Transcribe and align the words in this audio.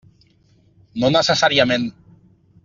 No 1.03 1.11
necessàriament. 1.17 1.87